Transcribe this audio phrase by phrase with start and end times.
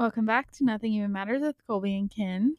[0.00, 2.56] Welcome back to Nothing Even Matters with Colby and Ken.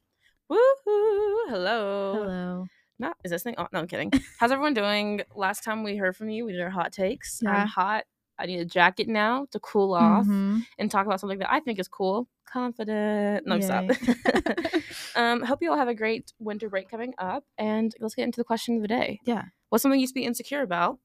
[0.48, 1.50] Woohoo!
[1.50, 2.14] Hello.
[2.14, 2.66] Hello.
[3.00, 3.56] No, is this thing?
[3.58, 4.12] Oh, no, I'm kidding.
[4.40, 5.21] How's everyone doing?
[5.33, 7.39] Last time we heard from you, we did our hot takes.
[7.41, 7.49] Yeah.
[7.63, 8.04] I'm hot.
[8.38, 10.67] I need a jacket now to cool off Mhm.
[10.77, 12.27] and talk about something that I think is cool.
[12.46, 13.47] Confident.
[13.47, 13.85] No, stop.
[13.85, 13.89] Yay.
[15.15, 17.44] um, hope you all have a great winter break coming up.
[17.58, 19.20] And let's get into the question of the day.
[19.26, 19.45] Yeah.
[19.70, 20.99] What's something you used to be insecure about?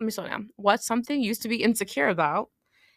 [0.00, 0.48] Let me slow down.
[0.56, 2.48] What's something you used to be insecure about?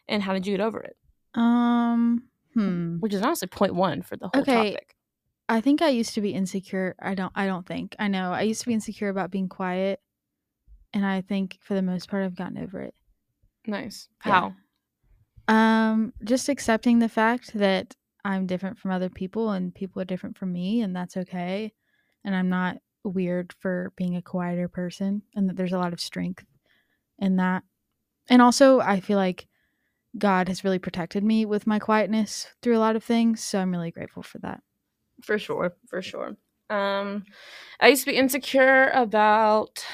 [0.08, 0.96] And how did you get over it?
[1.34, 2.30] Um.
[2.56, 2.98] Hmm.
[2.98, 4.72] Which is honestly point one for the whole Okay.
[4.72, 4.96] topic.
[5.48, 6.96] I think I used to be insecure.
[7.00, 7.32] I don't.
[7.36, 7.94] I don't think.
[7.98, 8.32] I know.
[8.32, 10.00] I used to be insecure about being quiet,
[10.92, 12.94] and I think for the most part, I've gotten over it.
[13.66, 14.08] Nice.
[14.24, 14.32] Yeah.
[14.32, 14.54] How?
[15.48, 16.12] Um.
[16.24, 17.94] Just accepting the fact that
[18.24, 21.72] I'm different from other people, and people are different from me, and that's okay.
[22.24, 26.00] And I'm not weird for being a quieter person, and that there's a lot of
[26.00, 26.44] strength
[27.18, 27.62] in that.
[28.28, 29.46] And also, I feel like
[30.18, 33.70] God has really protected me with my quietness through a lot of things, so I'm
[33.70, 34.62] really grateful for that.
[35.22, 36.36] For sure, for sure.
[36.70, 37.24] Um,
[37.80, 39.84] I used to be insecure about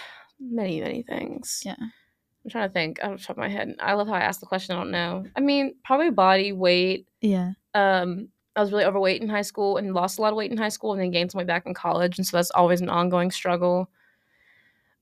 [0.41, 1.62] many, many things.
[1.64, 1.77] Yeah.
[1.78, 3.74] I'm trying to think out of the top of my head.
[3.78, 4.74] I love how I asked the question.
[4.74, 5.24] I don't know.
[5.36, 7.06] I mean, probably body weight.
[7.20, 7.52] Yeah.
[7.75, 10.58] Um, I was really overweight in high school and lost a lot of weight in
[10.58, 12.88] high school, and then gained some weight back in college, and so that's always an
[12.88, 13.88] ongoing struggle.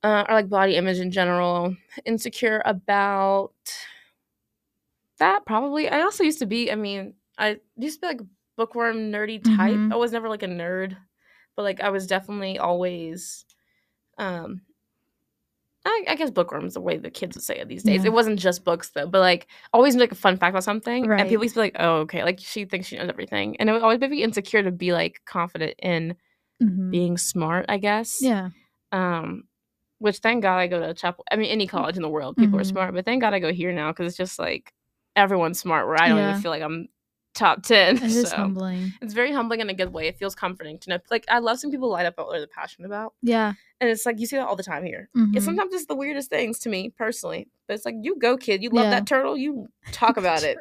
[0.02, 1.74] Uh, or like body image in general.
[2.04, 3.52] Insecure about
[5.20, 5.88] that probably.
[5.88, 6.70] I also used to be.
[6.72, 8.20] I mean, I used to be like
[8.56, 9.76] bookworm nerdy type.
[9.78, 9.92] Mhm.
[9.92, 10.96] I was never like a nerd,
[11.56, 13.44] but like I was definitely always.
[14.18, 14.62] Um,
[15.86, 18.02] I, I guess bookworm is the way the kids would say it these days.
[18.02, 18.08] Yeah.
[18.08, 21.20] It wasn't just books though, but like always like a fun fact about something, Right.
[21.20, 23.68] and people used to be like, "Oh, okay," like she thinks she knows everything, and
[23.68, 26.16] it would always me insecure to be like confident in
[26.62, 26.90] Mhm.
[26.90, 27.64] being smart.
[27.70, 28.18] I guess.
[28.20, 28.50] Yeah.
[28.92, 29.44] Um,
[30.00, 31.24] which thank God I go to chapel.
[31.30, 32.66] I mean, any college in the world, people are Mhm.
[32.66, 34.74] smart, but thank God I go here now because it's just like
[35.16, 35.86] everyone's smart.
[35.86, 36.30] Where I don't Yeah.
[36.30, 36.88] even feel like I'm
[37.34, 37.96] top ten.
[37.96, 38.92] It is so humbling.
[39.00, 40.08] it's very humbling in a good way.
[40.08, 40.98] It feels comforting to know.
[41.10, 43.52] Like I love seeing people light up about what they're passionate about, Yeah.
[43.80, 45.08] and it's like you see that all the time here.
[45.16, 45.36] Mhm.
[45.36, 48.62] It's sometimes it's the weirdest things to me personally, but it's like you go, kid.
[48.62, 48.90] You love Yeah.
[48.90, 49.36] that turtle.
[49.36, 50.58] You talk about it.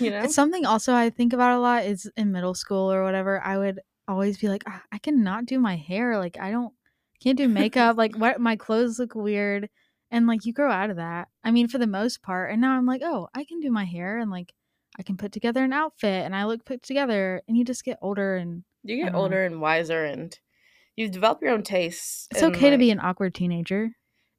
[0.00, 0.22] You know.
[0.22, 3.56] It's something also I think about a lot is in middle school or whatever, I
[3.58, 6.18] would always be like, "Ah, I cannot do my hair.
[6.18, 6.72] Like I don't
[7.22, 7.96] can't do makeup.
[7.96, 9.68] like what my clothes look weird.
[10.10, 11.28] And like you grow out of that.
[11.44, 12.50] I mean, for the most part.
[12.50, 14.52] And now I'm like, oh, I can do my hair and like
[14.98, 17.98] I can put together an outfit and I look put together and you just get
[18.02, 19.18] older and you get don't know.
[19.20, 20.36] older and wiser, and
[20.96, 22.28] you develop your own tastes.
[22.30, 23.90] it's okay to be an awkward teenager.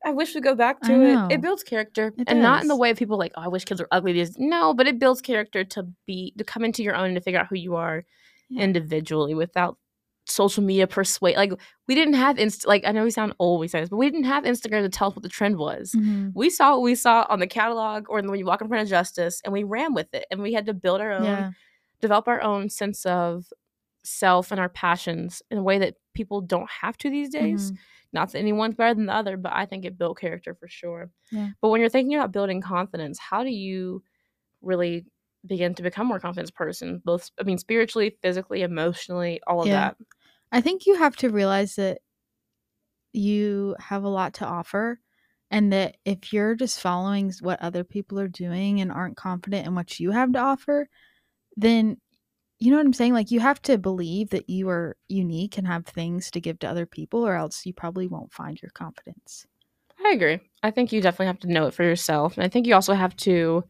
[0.04, 1.34] I wish we go back to it.
[1.36, 3.66] It builds character, It and not in the way of people like, "Oh, I wish
[3.66, 6.96] kids were ugly." These no, but it builds character to be to come into your
[6.96, 8.04] own and to figure out who you are
[8.50, 8.64] Yeah.
[8.64, 9.78] individually without
[10.32, 11.36] social media persuade.
[11.38, 11.54] Like
[11.88, 12.66] we didn't have inst.
[12.68, 14.90] Like I know we sound old, we say this, but we didn't have Instagram to
[14.90, 15.94] tell us what the trend was.
[15.96, 16.32] Mhm.
[16.34, 18.90] We saw what we saw on the catalog or when you walk in front of
[18.90, 21.52] Justice, and we ran with it, and we had to build our own, Yeah.
[22.02, 23.46] develop our own sense of
[24.04, 27.78] self and our passions in a way that people don't have to these days Mhm.
[28.14, 31.12] not that anyone's better than the other, but I think it built character for sure.
[31.32, 31.50] Yeah.
[31.62, 34.04] But when you're thinking about building confidence, how do you
[34.62, 35.06] really
[35.46, 37.02] begin to become more confident person?
[37.06, 39.74] Both, I mean, spiritually, physically, emotionally, all of Yeah.
[39.90, 39.98] that.
[40.52, 42.00] I think you have to realize that
[43.14, 45.00] you have a lot to offer
[45.50, 49.76] and that if you're just following what other people are doing and aren't confident in
[49.76, 50.88] what you have to offer,
[51.58, 51.98] then
[52.60, 53.14] you know what I'm saying?
[53.14, 56.70] Like you have to believe that you are unique and have things to give to
[56.70, 59.48] other people or else you probably won't find your confidence.
[60.06, 60.40] I agree.
[60.62, 62.38] I think you definitely have to know it for yourself.
[62.38, 63.64] And I think you also have to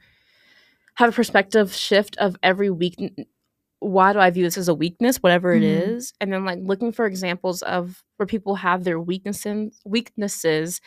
[0.96, 2.98] have a perspective shift of every week.
[3.82, 5.98] Why do I view this as a weakness, whatever it Mhm.
[5.98, 6.14] is?
[6.22, 10.82] And then like looking for examples of where people have their weaknesses weaknesses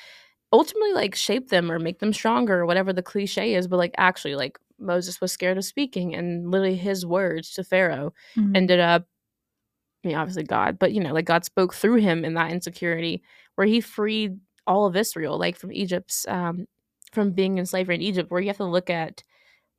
[0.52, 3.94] ultimately like shape them or make them stronger or whatever the cliche is, but like
[3.98, 8.54] actually like Moses was scared of speaking and literally his words to Pharaoh Mhm.
[8.54, 9.06] ended up
[10.04, 13.22] I mean obviously God, but you know, like God spoke through him in that insecurity
[13.56, 16.66] where he freed all of Israel, like from Egypt's um
[17.12, 19.22] from being in slavery in Egypt, where you have to look at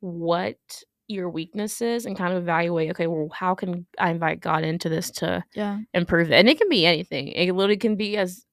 [0.02, 0.58] what
[1.07, 5.11] your weaknesses and kind of evaluate, okay, well, how can I invite God into this
[5.11, 5.79] to yeah.
[5.93, 6.35] improve it?
[6.35, 7.28] And it can be anything.
[7.29, 8.46] It literally can be as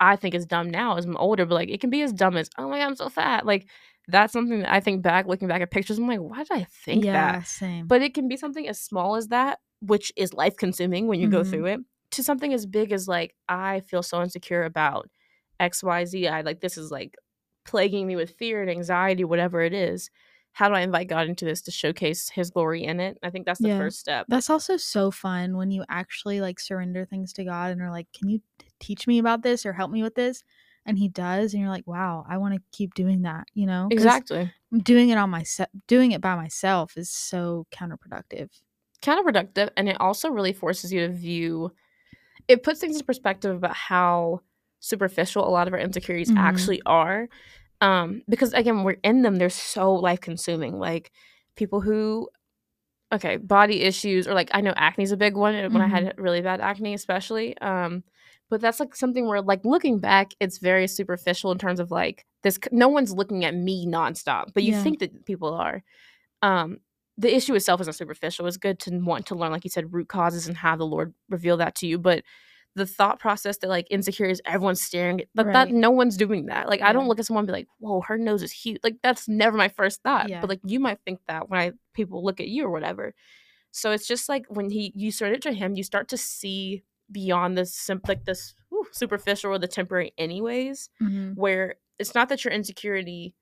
[0.00, 2.36] I think is dumb now as I'm older, but like it can be as dumb
[2.36, 3.46] as, oh my god, I'm so fat.
[3.46, 3.68] Like
[4.08, 6.64] that's something that I think back, looking back at pictures, I'm like, why did I
[6.64, 7.46] think yeah, that?
[7.46, 7.86] same.
[7.88, 11.28] But it can be something as small as that, which is life consuming when you
[11.28, 11.50] go Mhm.
[11.50, 11.80] through it,
[12.12, 15.08] to something as big as like, I feel so insecure about
[15.60, 16.28] XYZ.
[16.28, 17.16] I like this is like
[17.64, 20.10] plaguing me with fear and anxiety, whatever it is.
[20.56, 23.18] How do I invite God into this to showcase his glory in it?
[23.22, 23.78] I think that's the Yeah.
[23.78, 24.26] first step.
[24.28, 28.08] That's also so fun when you actually like surrender things to God and are like,
[28.12, 30.42] "Can you t- teach me about this or help me with this?"
[30.84, 33.90] And he does and you're like, "Wow, I want to keep doing that," you know?
[33.90, 34.52] Exactly.
[34.84, 38.50] Doing it on myself, doing it by myself is so counterproductive.
[39.02, 41.70] counterproductive and it also really forces you to view
[42.48, 44.40] it puts things in perspective about how
[44.80, 46.36] superficial a lot of our insecurities Mhm.
[46.36, 47.28] actually are
[47.80, 51.10] um because again we're in them they're so life consuming like
[51.56, 52.28] people who
[53.12, 56.14] okay body issues or like i know acne's a big one uh, when i had
[56.18, 58.02] really bad acne especially um
[58.50, 62.24] but that's like something where like looking back it's very superficial in terms of like
[62.42, 64.82] this no one's looking at me nonstop but you Yeah.
[64.82, 65.82] think that people are
[66.42, 66.78] um
[67.18, 70.08] the issue itself isn't superficial it's good to want to learn like you said root
[70.08, 72.22] causes and have the lord reveal that to you but
[72.76, 76.46] the thought process that like insecure is everyone's staring at like that no one's doing
[76.46, 76.68] that.
[76.68, 78.78] Like i don't look at someone and be like whoa her nose is huge.
[78.84, 80.40] Like that's never my first thought Yeah.
[80.40, 83.14] but like you might think that when i people look at you or whatever.
[83.72, 87.56] So it's just like when he you surrender to him you start to see beyond
[87.58, 91.34] this sim- like this whew, superficial or the temporary anyways Mhm.
[91.36, 93.34] where it's not that your insecurity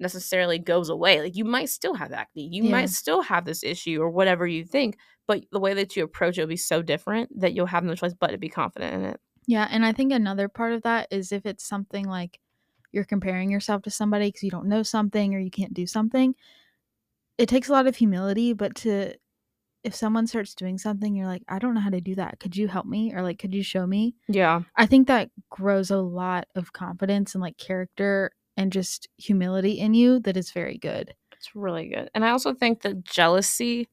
[0.00, 1.20] necessarily goes away.
[1.20, 2.70] Like you might still have acne, you Yeah.
[2.70, 6.36] might still have this issue or whatever you think, but the way that you approach
[6.38, 9.04] it will be so different that you'll have no choice but to be confident in
[9.10, 9.20] it.
[9.46, 12.40] Yeah, and I think another part of that is if it's something like
[12.92, 16.34] you're comparing yourself to somebody because you don't know something or you can't do something,
[17.38, 18.52] it takes a lot of humility.
[18.52, 19.14] But to,
[19.82, 22.40] if someone starts doing something, you're like, I don't know how to do that.
[22.40, 23.12] Could you help me?
[23.14, 24.14] Or like, could you show me?
[24.28, 24.62] Yeah.
[24.76, 29.94] I think that grows a lot of confidence and like character and just humility in
[29.94, 31.14] you that is very good.
[31.32, 32.10] It's really good.
[32.14, 33.88] And I also think that jealousy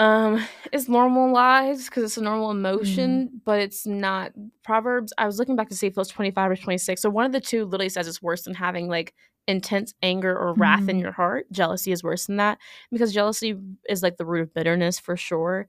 [0.00, 4.32] um is normalized because it's a normal emotion, but it's not
[4.64, 5.12] Proverbs.
[5.18, 7.00] I was looking back to see if it was 25 or 26.
[7.00, 9.14] So one of the two literally says it's worse than having like
[9.46, 11.02] intense anger or wrath in Mhm.
[11.02, 11.46] your heart.
[11.52, 12.58] Jealousy is worse than that
[12.90, 13.56] because jealousy
[13.88, 15.68] is like the root of bitterness for sure.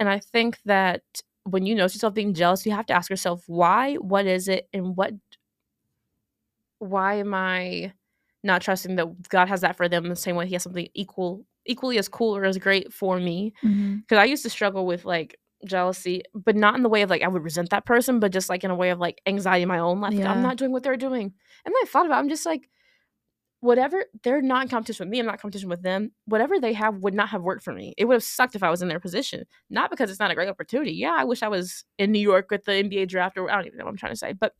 [0.00, 1.02] And I think that
[1.44, 4.68] when you notice yourself being jealous, you have to ask yourself why, what is it,
[4.72, 5.12] and what
[6.78, 7.92] why am I
[8.44, 11.44] not trusting that God has that for them the same way He has something equal,
[11.66, 13.52] equally as cool or as great for me?
[13.64, 13.96] Mm-hmm.
[13.98, 17.22] Because I used to struggle with like jealousy, but not in the way of like
[17.22, 19.68] I would resent that person, but just like in a way of like anxiety in
[19.68, 20.12] my own life.
[20.12, 20.32] Like, Yeah.
[20.32, 21.32] I'm not doing what they're doing, and
[21.64, 22.68] then I thought about, it, I'm just like,
[23.60, 26.12] whatever they're not in competition with me, I'm not in competition with them.
[26.26, 27.92] Whatever they have would not have worked for me.
[27.98, 29.44] It would have sucked if I was in their position.
[29.68, 30.92] Not because it's not a great opportunity.
[30.92, 33.66] Yeah, I wish I was in New York with the NBA draft, or I don't
[33.66, 34.52] even know what I'm trying to say, but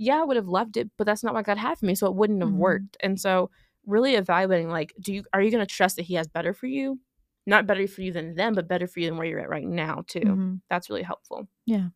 [0.00, 2.08] yeah, I would have loved it, but that's not what God had for me, so
[2.08, 2.54] it wouldn't have Mhm.
[2.54, 2.98] worked.
[3.00, 3.50] And so,
[3.86, 6.66] really evaluating, like, do you are you going to trust that He has better for
[6.68, 7.00] you?
[7.46, 9.66] Not better for you than them, but better for you than where you're at right
[9.68, 10.40] now, too.
[10.40, 10.62] Mhm.
[10.70, 11.48] That's really helpful.
[11.66, 11.90] Yeah.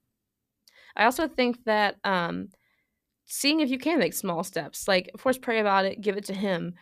[0.97, 2.49] I also think that um,
[3.27, 6.25] seeing if you can make small steps, like, of course, pray about it, give it
[6.27, 6.75] to Him.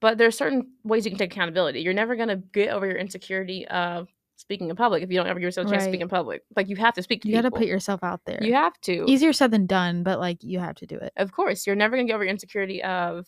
[0.00, 1.80] But there are certain ways you can take accountability.
[1.82, 4.08] You're never going to get over your insecurity of
[4.40, 6.02] speaking in public if you don't ever give yourself a chance to speak Right.
[6.04, 6.42] in public.
[6.56, 7.58] Like, you have to speak to You got to people.
[7.60, 8.38] put yourself out there.
[8.40, 9.04] You have to.
[9.06, 11.12] Easier said than done, but like you have to do it.
[11.16, 13.26] of course, you're never going to get over your insecurity of,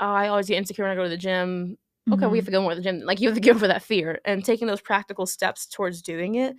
[0.00, 1.76] oh, I always get insecure when I go to the gym.
[2.12, 3.00] Okay, we have to go more to the gym.
[3.00, 4.20] Like, you have to get over that fear.
[4.24, 6.54] And taking those practical steps towards doing it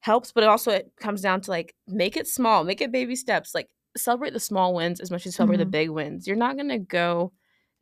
[0.00, 0.32] helps.
[0.32, 3.54] But it also it comes down to like, make it small, make it baby steps.
[3.54, 5.70] Like, celebrate the small wins as much as you celebrate the Mhm.
[5.70, 6.26] big wins.
[6.26, 7.32] You're not going to go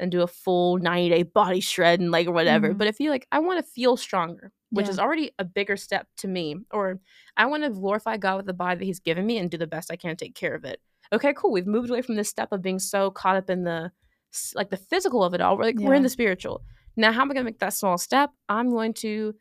[0.00, 2.70] and do a full 90 day body shred and like or whatever.
[2.74, 2.78] Mhm.
[2.78, 4.92] But if you like, I want to feel stronger, which Yeah.
[4.92, 7.00] is already a bigger step to me, or
[7.36, 9.66] I want to glorify God with the body that He's given me and do the
[9.66, 10.80] best I can to take care of it.
[11.12, 11.52] Okay, cool.
[11.52, 13.92] We've moved away from this step of being so caught up in the
[14.54, 15.56] like the physical of it all.
[15.56, 16.62] We're like we're in the spiritual.
[16.96, 18.30] Now, how am I gonna make that small step?
[18.48, 19.34] I'm going to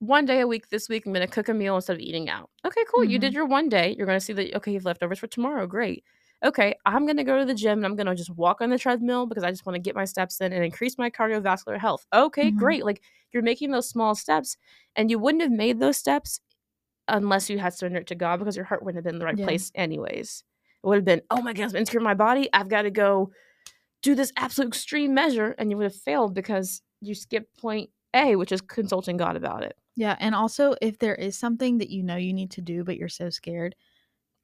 [0.00, 2.50] one day a week this week, I'm gonna cook a meal instead of eating out.
[2.66, 3.04] Okay, cool.
[3.04, 3.36] You did Mhm.
[3.36, 3.94] your one day.
[3.96, 5.66] You're gonna see that okay, you've leftovers for tomorrow.
[5.66, 6.04] Great.
[6.46, 9.26] Okay, I'm gonna go to the gym and I'm gonna just walk on the treadmill
[9.26, 12.06] because I just want to get my steps in and increase my cardiovascular health.
[12.14, 12.52] Okay, Mhm.
[12.52, 12.84] great.
[12.84, 14.56] Like you're making those small steps,
[14.94, 16.40] and you wouldn't have made those steps
[17.08, 19.40] unless you had surrendered to God because your heart wouldn't have been in the right
[19.40, 19.42] Yeah.
[19.42, 20.44] place anyways.
[20.84, 22.48] It would have been, oh my goodness, I'm insecure in my body.
[22.54, 23.32] I've got to go
[24.02, 28.36] do this absolute extreme measure, and you would have failed because you skipped point A,
[28.36, 29.76] which is consulting God about it.
[29.96, 32.96] Yeah, and also if there is something that you know you need to do but
[32.96, 33.74] you're so scared,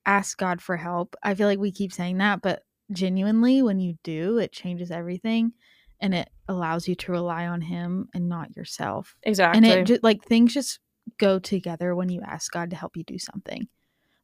[0.06, 1.16] ask God for help.
[1.22, 5.52] I feel like we keep saying that, but genuinely when you do, it changes everything
[6.00, 9.16] and it allows you to rely on him and not yourself.
[9.22, 9.56] Exactly.
[9.58, 10.80] And it just like things just
[11.18, 13.68] go together when you ask God to help you do something.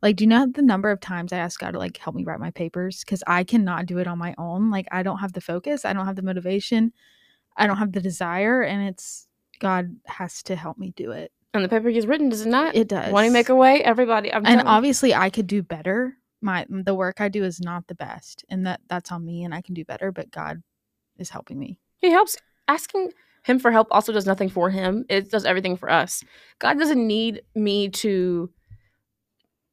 [0.02, 2.24] Like, do you know the number of times I ask God to like help me
[2.24, 3.02] write my papers?
[3.04, 4.70] Because I cannot do it on my own.
[4.70, 6.92] Like, I don't have the focus, I don't have the motivation,
[7.56, 9.26] I don't have the desire, and it's
[9.58, 11.32] God has to help me do it.
[11.54, 12.74] And the paper gets written, does it not?
[12.74, 13.12] It does.
[13.12, 13.82] Want to make a way?
[13.82, 14.32] Everybody.
[14.32, 16.16] I'm and obviously I could do better.
[16.40, 19.54] My the work I do is not the best, and that that's on me, and
[19.54, 20.12] I can do better.
[20.12, 20.62] But God
[21.16, 21.78] is helping me.
[21.98, 22.36] He helps.
[22.68, 23.12] Asking
[23.44, 25.04] him for help also does nothing for him.
[25.08, 26.22] It does everything for us.
[26.58, 28.50] God doesn't need me to,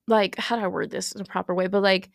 [0.08, 1.68] like, how do I word this in a proper way?
[1.68, 2.10] But like,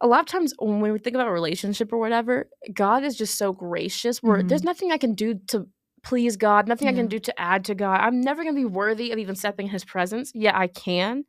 [0.00, 3.36] a lot of times when we think about a relationship or whatever, God is just
[3.36, 4.22] so gracious.
[4.22, 4.48] Where Mhm.
[4.48, 5.68] there's nothing I can do to
[6.04, 8.00] please God, nothing I can do to add to God.
[8.00, 10.30] I'm never going to be worthy of even stepping in his presence.
[10.34, 11.24] Yeah, I can.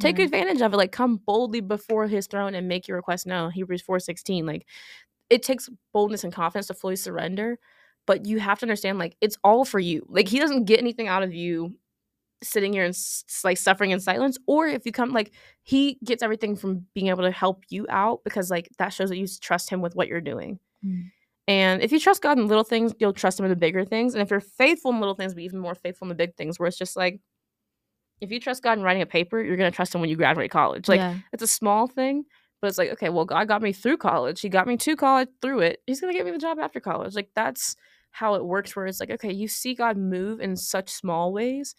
[0.00, 0.26] Take Yeah.
[0.26, 0.76] advantage of it.
[0.76, 3.50] Like come boldly before his throne and make your request known.
[3.50, 4.46] Hebrews 4:16.
[4.46, 4.66] Like
[5.30, 7.58] it takes boldness and confidence to fully surrender,
[8.06, 10.06] but you have to understand like it's all for you.
[10.08, 11.76] Like he doesn't get anything out of you
[12.42, 12.96] sitting here and
[13.42, 15.32] like suffering in silence or if you come like
[15.64, 19.16] he gets everything from being able to help you out because like that shows that
[19.18, 20.56] you trust him with what you're doing.
[20.86, 21.10] Mm.
[21.48, 24.14] And if you trust God in little things, you'll trust him in the bigger things.
[24.14, 26.58] And if you're faithful in little things, be even more faithful in the big things
[26.58, 27.20] where it's just like
[28.20, 30.50] if you trust God in writing a paper, you're gonna trust him when you graduate
[30.50, 30.88] college.
[30.88, 31.16] Like yeah.
[31.32, 32.24] it's a small thing,
[32.60, 34.40] but it's like, okay, well, God got me through college.
[34.40, 35.80] He got me to college through it.
[35.86, 37.14] He's gonna get me the job after college.
[37.14, 37.76] Like that's
[38.10, 38.76] how it works.
[38.76, 41.74] Where it's like, okay, you see God move in such small ways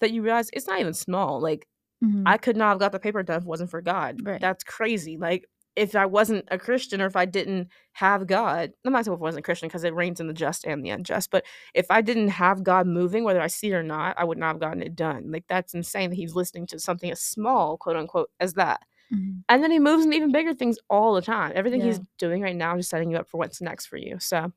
[0.00, 1.40] that you realize it's not even small.
[1.40, 1.68] Like
[2.02, 2.24] Mhm.
[2.26, 4.26] I could not have got the paper done if it wasn't for God.
[4.26, 4.40] Right.
[4.40, 5.16] That's crazy.
[5.16, 9.14] Like if I wasn't a Christian or if I didn't have God, I'm not saying
[9.14, 11.44] if I wasn't a Christian because it rains in the just and the unjust, but
[11.74, 14.48] if I didn't have God moving, whether I see it or not, I would not
[14.48, 15.30] have gotten it done.
[15.32, 18.82] Like that's insane that he's listening to something as small, quote unquote, as that.
[19.12, 19.44] Mhm.
[19.48, 21.52] And then he moves in even bigger things all the time.
[21.54, 24.18] Everything he's doing right now is just setting you up for what's next for you.
[24.20, 24.52] So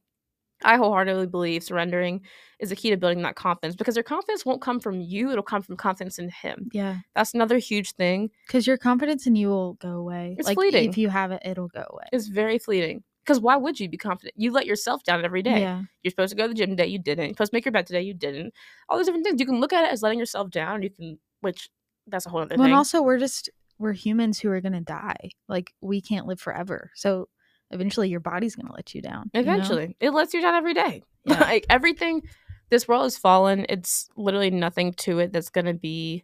[0.63, 2.21] I wholeheartedly believe surrendering
[2.59, 5.43] is the key to building that confidence because your confidence won't come from you, it'll
[5.43, 6.69] come from confidence in him.
[6.73, 6.97] Yeah.
[7.15, 8.31] That's another huge thing.
[8.47, 10.35] Because your confidence in you will go away.
[10.37, 10.89] It's like fleeting.
[10.89, 12.05] if you have it, it'll go away.
[12.11, 13.03] It's very fleeting.
[13.23, 14.33] Because why would you be confident?
[14.37, 15.59] You let yourself down every day.
[15.59, 15.83] Yeah.
[16.01, 17.25] You're supposed to go to the gym today, you didn't.
[17.25, 18.53] You're supposed to make your bed today, you didn't.
[18.89, 19.39] All these different things.
[19.39, 20.81] You can look at it as letting yourself down.
[20.81, 21.69] You can, which
[22.07, 22.71] that's a whole other Well, thing.
[22.71, 23.49] and also we're just
[23.79, 25.31] we're humans who are gonna die.
[25.47, 26.91] Like we can't live forever.
[26.95, 27.27] So
[27.71, 29.29] eventually your body's gonna let you down.
[29.33, 29.53] you know?
[29.53, 31.03] Eventually, it lets you down every day.
[31.25, 31.39] Yeah.
[31.41, 32.21] like everything,
[32.69, 33.65] this world has fallen.
[33.67, 36.23] It's literally nothing to it that's gonna be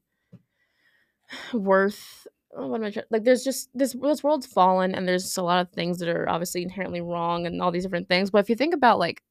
[1.54, 2.28] worth.
[2.56, 3.06] oh, What am I trying?
[3.10, 6.30] Like, there's just this this world's fallen, and there's a lot of things that are
[6.30, 8.32] obviously inherently wrong, and all these different things.
[8.32, 9.22] But if you think about like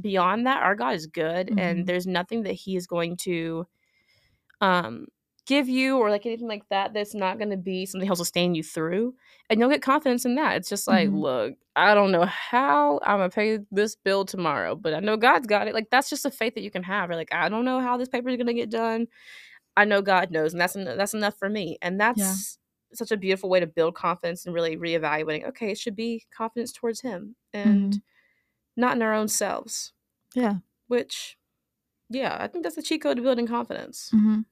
[0.00, 1.60] beyond that, our God is good, Mhm.
[1.60, 3.66] and there's nothing that He is going to
[4.60, 5.06] um
[5.46, 8.54] give you or like anything like that that's not going to be something he'll sustain
[8.54, 9.14] you through
[9.50, 10.56] and you'll get confidence in that.
[10.56, 11.20] It's just like Mhm.
[11.20, 15.46] look i don't know how i'm gonna pay this bill tomorrow but i know god's
[15.46, 15.74] got it.
[15.74, 17.10] Like that's just a faith that you can have.
[17.10, 19.06] Or like i don't know how this paper is gonna get done.
[19.76, 22.20] I know god knows and that's en- that's enough for me and that's
[22.94, 26.70] such a beautiful way to build confidence and really reevaluating okay it should be confidence
[26.72, 28.00] towards him and
[28.76, 29.92] not in our own selves
[30.34, 30.56] Yeah.
[30.86, 31.36] which
[32.08, 34.10] yeah i think that's the cheat code to building confidence.
[34.10, 34.42] Hmm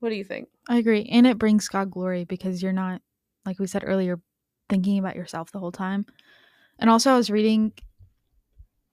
[0.00, 1.08] what do you think I agree.
[1.10, 3.02] And it brings God glory because you're not,
[3.44, 4.20] like we said earlier,
[4.68, 6.06] thinking about yourself the whole time.
[6.78, 7.72] And also I was reading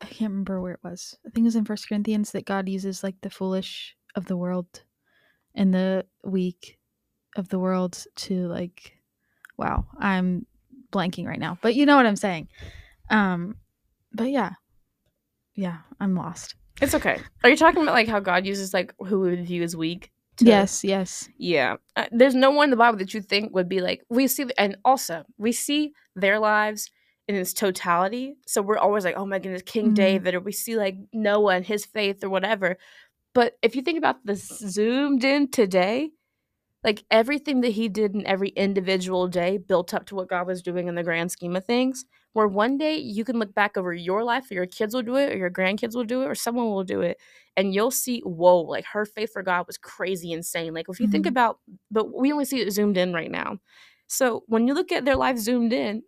[0.01, 1.17] I can't remember where it was.
[1.25, 4.37] I think it was in First Corinthians that God uses like the foolish of the
[4.37, 4.83] world
[5.55, 6.77] and the weak
[7.35, 8.93] of the world to like
[9.57, 10.45] wow, I'm
[10.91, 11.57] blanking right now.
[11.61, 12.47] But you know what I'm saying.
[13.09, 13.55] Um
[14.13, 14.51] but yeah.
[15.53, 16.55] Yeah, I'm lost.
[16.81, 17.19] It's okay.
[17.43, 20.11] Are you talking about like how God uses like who we would view as weak?
[20.38, 21.29] To- Yes, yes.
[21.38, 21.75] Yeah.
[21.96, 24.46] Uh, there's no one in the Bible that you think would be like we see,
[24.58, 26.89] and also we see their lives
[27.27, 28.36] in its totality.
[28.48, 29.96] So we're always like, oh my goodness, King Mhm.
[29.96, 32.77] David, or we see like Noah and his faith or whatever.
[33.34, 36.12] But if you think about the zoomed in today,
[36.84, 40.62] like everything that he did in every individual day built up to what God was
[40.62, 42.05] doing in the grand scheme of things.
[42.34, 45.15] Where one day you can look back over your life, or your kids will do
[45.15, 47.17] it, or your grandkids will do it, or someone will do it,
[47.55, 50.74] and you'll see, whoa, like her faith for God was crazy insane.
[50.74, 51.27] Like if you think Mhm.
[51.27, 53.57] about, but we only see it zoomed in right now.
[54.07, 56.03] So when you look at their life zoomed in,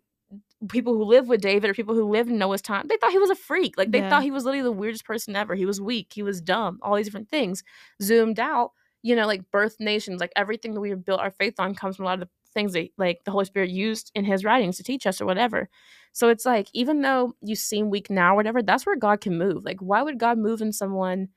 [0.70, 3.18] people who live with David or people who lived in Noah's time, they thought he
[3.20, 3.78] was a freak.
[3.78, 4.10] Like they Yeah.
[4.10, 5.56] thought he was literally the weirdest person ever.
[5.56, 6.12] He was weak.
[6.14, 6.80] He was dumb.
[6.82, 7.64] All these different things.
[8.02, 11.56] Zoomed out, you know, like birth nations, like everything that we have built our faith
[11.60, 14.26] on comes from a lot of the things that like the Holy Spirit used in
[14.26, 15.70] his writings to teach us or whatever.
[16.14, 19.38] So it's like, even though you seem weak now or whatever, that's where God can
[19.38, 19.64] move.
[19.64, 21.30] Like, why would God move in someone?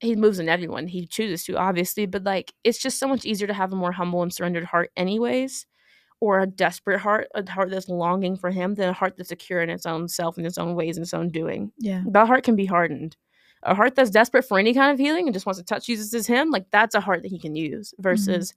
[0.00, 0.88] He moves in everyone.
[0.88, 3.92] He chooses to, obviously, but like it's just so much easier to have a more
[3.92, 5.66] humble and surrendered heart, anyways
[6.22, 9.60] or a desperate heart, a heart that's longing for him, than a heart that's secure
[9.60, 11.72] in its own self and its own ways and its own doing.
[11.78, 12.04] Yeah.
[12.12, 13.16] That heart can be hardened.
[13.64, 16.12] A heart that's desperate for any kind of healing and just wants to touch Jesus
[16.14, 17.94] as him, like that's a heart that he can use.
[17.98, 18.54] Versus,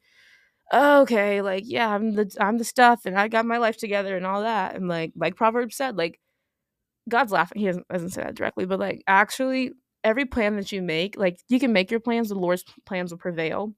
[0.74, 4.25] okay, like yeah, I'm the I'm the stuff and I got my life together and
[4.25, 4.75] all that.
[4.75, 6.19] And like like Proverbs said, like
[7.07, 7.59] God's laughing.
[7.59, 9.71] He doesn't, doesn't say that directly, but like actually,
[10.03, 13.19] every plan that you make, like you can make your plans, the Lord's plans will
[13.19, 13.74] prevail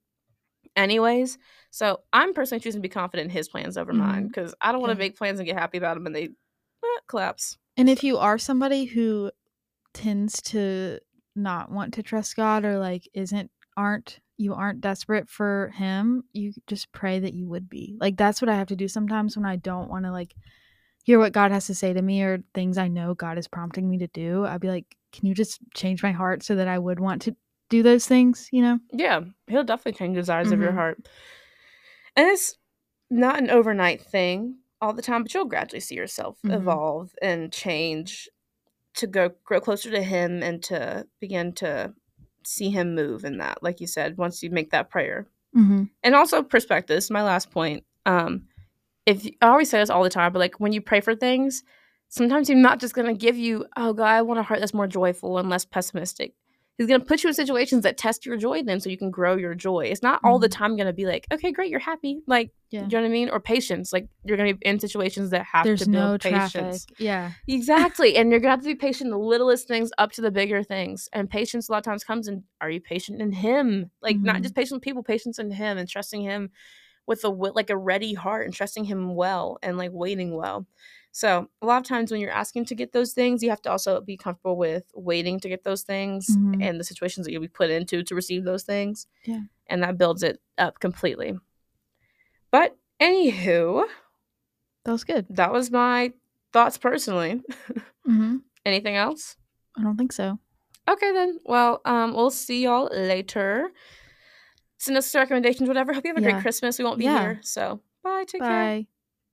[0.75, 1.37] anyways.
[1.71, 4.27] So I'm personally choosing to be confident in his plans over mine Mhm.
[4.27, 6.99] because I don't want to make plans and get happy about them and they eh,
[7.07, 7.57] collapse.
[7.75, 9.31] And if you are somebody who
[9.93, 10.99] tends to
[11.37, 16.53] not want to trust God or like isn't aren't you aren't desperate for him, you
[16.67, 17.97] just pray that you would be.
[17.99, 20.35] Like that's what I have to do sometimes when I don't want to like
[21.03, 23.89] hear what God has to say to me or things I know God is prompting
[23.89, 24.45] me to do.
[24.45, 27.35] I'd be like, can you just change my heart so that I would want to
[27.69, 28.79] do those things, you know?
[28.91, 30.75] Yeah, he'll definitely change the desires of your Mhm.
[30.75, 31.09] heart.
[32.15, 32.57] And it's
[33.09, 36.53] not an overnight thing all the time, but you'll gradually see yourself Mhm.
[36.59, 38.29] evolve and change
[38.97, 41.93] to go grow closer to him and to begin to
[42.43, 45.27] see him move in that, like you said, once you make that prayer.
[45.55, 45.83] Mm-hmm.
[46.03, 47.83] And also perspective, this is my last point.
[48.05, 48.47] Um,
[49.05, 51.63] if I always say this all the time, but like when you pray for things,
[52.09, 54.87] sometimes he's not just gonna give you, oh God, I want a heart that's more
[54.87, 56.33] joyful and less pessimistic.
[56.77, 59.35] He's gonna put you in situations that test your joy then so you can grow
[59.35, 59.85] your joy.
[59.85, 60.51] It's not all the Mhm.
[60.51, 62.21] time gonna be like, okay, great, you're happy.
[62.27, 62.81] Like, Yeah.
[62.81, 63.29] do you know what I mean?
[63.29, 63.91] Or patience.
[63.91, 66.85] Like you're gonna be in situations that have There's to build no patience.
[66.85, 66.99] traffic.
[66.99, 67.31] Yeah.
[67.47, 68.15] Exactly.
[68.15, 70.61] and you're gonna have to be patient in the littlest things up to the bigger
[70.61, 71.09] things.
[71.13, 73.89] And patience a lot of times comes in are you patient in him?
[74.03, 74.43] Like not Mhm.
[74.43, 76.51] just patient with people, patience in him and trusting him
[77.07, 80.67] with a like a ready heart and trusting him well and like waiting well.
[81.11, 83.71] So a lot of times when you're asking to get those things, you have to
[83.71, 86.61] also be comfortable with waiting to get those things Mhm.
[86.63, 89.07] and the situations that you'll be put into to receive those things.
[89.25, 89.41] Yeah.
[89.65, 91.39] And that builds it up completely.
[92.51, 93.85] But anywho,
[94.85, 95.25] That was good.
[95.31, 96.13] that was my
[96.53, 97.41] thoughts personally.
[98.07, 98.37] Mm-hmm.
[98.65, 99.35] Anything else?
[99.77, 100.39] I don't think so.
[100.89, 101.39] Okay then.
[101.43, 103.69] Well, um, we'll see y'all later.
[104.77, 105.93] Send us recommendations, whatever.
[105.93, 106.31] Hope you have a Yeah.
[106.31, 106.77] great Christmas.
[106.79, 107.19] We won't be Yeah.
[107.19, 107.39] here.
[107.43, 108.25] So bye.
[108.27, 108.73] Take care.
[108.81, 108.87] Bye.